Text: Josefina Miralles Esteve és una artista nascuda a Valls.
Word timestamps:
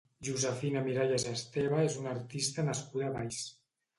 Josefina 0.27 0.81
Miralles 0.85 1.25
Esteve 1.33 1.83
és 1.89 1.99
una 2.03 2.09
artista 2.13 2.65
nascuda 2.71 3.09
a 3.11 3.15
Valls. 3.19 3.45